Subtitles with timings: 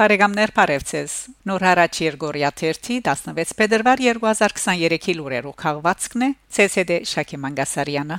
[0.00, 1.14] Բարեկամներ Փարեվցես
[1.44, 6.32] Նոր հարաճ Երգորիա 16 փետրվար 2023-ի լուրերով քաղվածքն է
[6.64, 8.16] ՑՍԴ Շակե Մանգասարյանը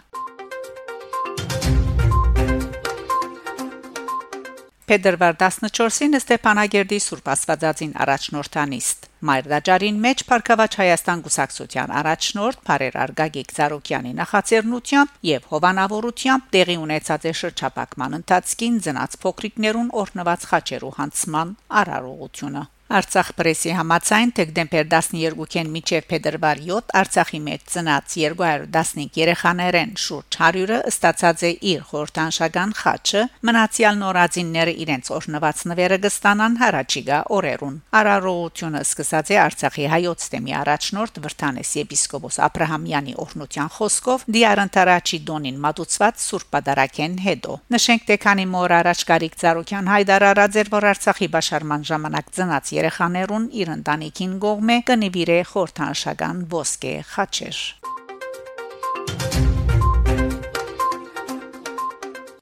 [4.92, 14.12] Փետրվար 14-ին Ստեփանագերդի Սուրբ Աստվածածին առաջնորդանիստ Մայրդաջարին մեջ Փարքավաճ Հայաստան Գուսակցության առաջնորդ Փարեր Արգագիկ Ծառուկյանի
[14.20, 23.28] նախաձեռնությամբ եւ հովանավորությամբ տեղի ունեցած է շրջապակման ընթացքին ծնած փոքրիկներուն օրնված խաչերու հանցման արարողությունը Արցախ
[23.40, 31.44] պրեսի համացայն դեկտեմբեր 12-ին միջև փետրվար 7 Արցախի մեջ ծնած 215 երեխաներեն շուրջ 100-ը ստացած
[31.48, 39.40] է իր խորտանշական խաչը մնացյալ նորածինները իրենց օրնված նվերը կստանան հարաճիգա օրերուն Արարողությունը սկսած է
[39.46, 46.52] Արցախի հայոց թեմի առաջնորդ Վրթանես եպիսկոպոս Աբ รา համյանի օրնության խոսքով Դիարանտարաչի դոնին մատուցված Սուրբ
[46.58, 52.32] Պատարակեն հետո նշենք թե քանի մոր առաջ Գարիկ Ծառուկյան հայտարարած էր որ Արցախի բաշարման ժամանակ
[52.36, 57.60] ծնած երեխաներուն իր ընտանիքին կողմէ կնիվիրե խորթանշական ոսկե խաչեր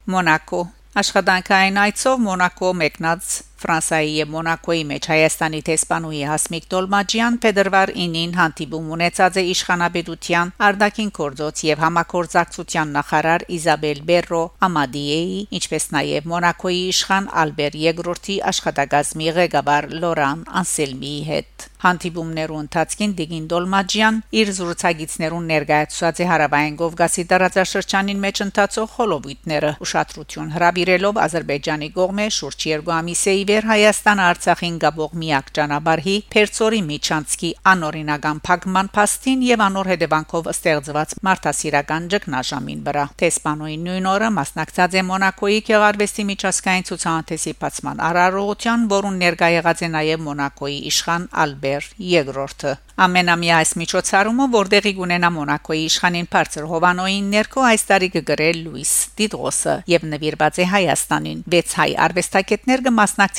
[0.09, 0.61] Մոնակո
[0.99, 8.91] Աշխատանքային այցով Մոնակո մեկնած Ֆրանսայի եւ Մոնակոյի մեջ Հայաստանի տեսփանուի Հասմիկ Տոլմաջյան Փետրվար 9-ին հանդիպում
[8.95, 17.29] ունեցած է իշխանաբեդության Արդակին կորձոց եւ համակորձակցության նախարար Իզաբել Բերրո Ամադիեի, ինչպես նաեւ Մոնակոյի իշխան
[17.43, 26.25] Ալբեր II-ի աշխատակազմի ղեկավար Լորան Անսելմիի հետ։ Հանդիպումներու ընթացքին Դիգին Դոլմաջյան իր զրուցակիցներուն ներկայացուցած է
[26.29, 34.19] հարավային Կովկասի տարածաշրջանին մեջ ընթացող հոլովիտները ուշադրություն հրավիրելով Ադրբեջանի կողմէ շուրջ 2 ամիսեի վեր Հայաստան
[34.21, 42.83] Արցախին գաբող միակ ճանապարհի Փերծորի Միչանցկի անօրինական փակման փաստին եւ անոր հետևանքով ստեղծված մարդասիրական ճգնաժամին
[42.89, 49.81] վրա Տեսպանոյի նույն օրը մասնակցած է Մոնակոյի Գեղարվեստի միջազգային ցուցահանդեսի բացման արարողության, որուն ներկայ եղած
[49.81, 57.29] է նաեւ Մոնակոյի իշխան Ալբեր II-ը Ամենամյա այս միջոցառումը, որտեղի կունենա Մոնակոյի իշխանին բարձր Հովանոյին
[57.31, 62.83] ներքո այս տարի կգրել Լուիս Դիդրոսը եւ նվիրված է Հայաստանին։ 6 հայ արվեստագետներ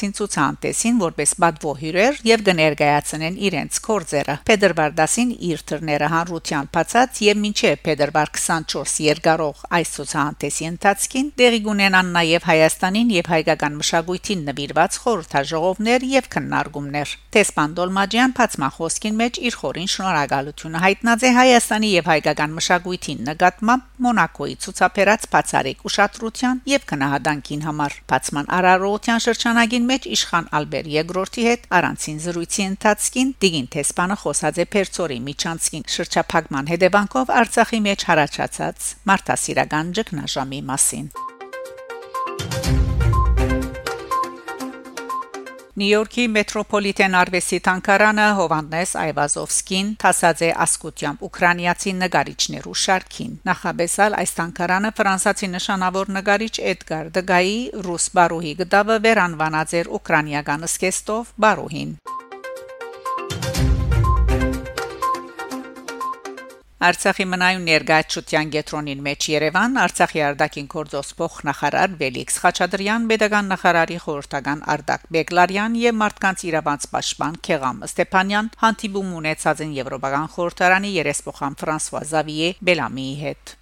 [0.01, 7.21] կմասնակցին ցուցահանդեսին որպես բադվո հյուրեր եւ կներկայացնեն իրենց կորձերը։ Փետրվար 10-ին իր թռները հանրության բացած
[7.27, 14.45] եւ մինչեւ փետրվար 24 երկարող այս ցուցահանդեսի ընթացքին տեղի կունենան նաեւ Հայաստանին եւ հայկական մշակույթին
[14.49, 21.91] նվիրված խորհրդաժողովներ եւ քննարկումներ։ Տեսպան Դոլմաջյան բացման խոսքին մեջ իր խորին շնորհակալությունը հայտնած է Հայաստանի
[22.01, 30.07] եւ հայկական մշակույթին նկատմամբ Մոնակոյի ցուցաբերած բացարիք ուշադրության եւ քնահանդանքին համար։ Բացման արարողության շրջանագին մեջ
[30.17, 37.35] իշխան Ալբեր II-ի հետ առանցին զրույցի ընթացքին Դիգին Թեսպանը խոսած է Պերցորի Միչանցկին շրջափակման հետևանքով
[37.41, 41.13] Արցախի մեջ հարաճած մարդասիրական ճգնաժամի մասին։
[45.81, 54.93] Նյու-Յորքի մետրոպոլիտեն արվեստի տանկարանը Հովանես Այվազովսկին տասած է ասկուտյամ ուկրաինացի նկարիչներու շարքին նախաբեսալ այս տանկարանը
[55.01, 57.59] ֆրանսացի նշանավոր նկարիչ Էդգար Դգայի
[57.89, 62.01] ռուս բարուհի գդավը վերանվանած էր ուկրաինական սկեստով բարուհին
[66.81, 74.63] Արցախի մնայուն ներգայացության գետրոնին մեջ Երևան Արցախի արտաքին գործոս փոխնախարար Վելիքս Խաչատրյան, Պետական նախարարի խորհրդական
[74.75, 82.03] Արտակ Բեկլարյան եւ մարդկանց իրավանց պաշտպան Քեղամ Ստեփանյան հանդիպում ունեցած են Եվրոպական խորհրդարանի երեսփոխան Ֆրանսուଆ
[82.15, 83.53] Զավիե Բելամիի հետ։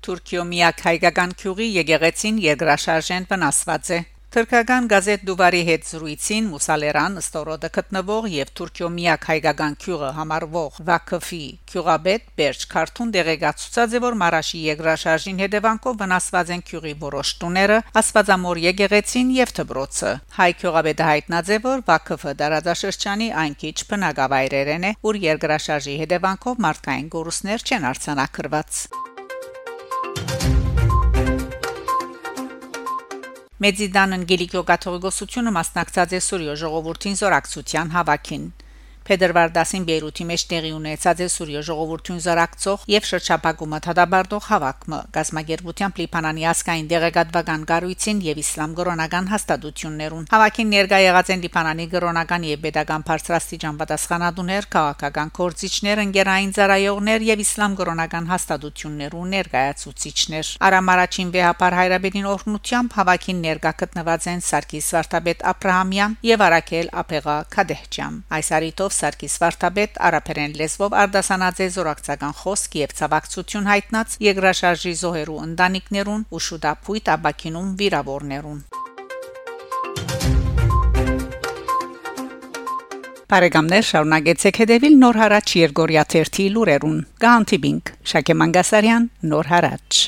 [0.00, 4.00] Թուրքիո միակ հայկական քյուղի եկեղեցին երկրաշարժեն վնասված է
[4.30, 11.40] Թուրքական գազետ Դուվարի հետ զրույցին Մուսալերան ստորոդը գտնվող եւ Թուրքիո միակ հայկական քյուղը համարվող Վակֆի
[11.72, 18.62] քյուղաբեդ Բերջ Քարթուն դեղեկացուցած է որ Մարաշի եգրաշարժին հետևանքով վնասված են քյուղի որոշ տուները, Աստվածամոր
[18.70, 25.22] եկեղեցին եւ Թբրոցը։ Հայ քյուղաբեդը հայտնած է որ Վակֆը դարադաշրջանի այն քիչ բնակավայրերեն է, ուր
[25.26, 28.84] եգրաշարժի հետևանքով մարդկային գորուսներ չեն արցանակրված։
[33.60, 38.46] Մեծիդան Անգելիկո կաթողիկոսությունը մասնակցած է Սուրիո ժողովրդին զորակցության հավաքին։
[39.08, 46.00] Փետրվար 10-ին Բեյրութի մեջ տեղի ունեցած է Սուրիո ժողովրդուն զորակցող եւ շրջապակումը թադաբարդող հավաքը գազագերբությամբ
[46.00, 52.62] Լիբանանի ասկային դեղեկատվական կառույցին եւ իսլամ գրոնական հաստատություններուն հավաքին ներկայ եղած են Լիբանանի գրոնական եւ
[52.70, 61.76] pedagogan բարձրաստիճան պատասխանատուներ, քաղաքական կորցիչներ, ընկերային ծառայողներ եւ իսլամ գրոնական հաստատություններու ներկայացուցիչներ Արամ առաջին վեհապար
[61.80, 68.16] հայրաբերին օրհնությամբ հավաքին ներկա գտնված են Սարգիս Վարդապետ Աբ รา համյան եւ Արաքել Ափեղա Քադեհջյան
[68.36, 74.94] այս արիտով խոսելով Սարգիս Վարդապետ արաբերեն լեզվով արդասանած է զորակցական խոսք եւ ցավակցություն հայտնած Եգրաշարժի
[75.00, 78.60] զոհերու ընտանիքներուն ու շուտապույտ աբակինում վիրավորներուն
[83.30, 90.02] Բարեկամներ շարունակեցեք հետևել Նոր հարաճ Երգորիա 1-ի լուրերուն։ Գանտիբինգ Շակե Մանգասարյան Նոր հարաճ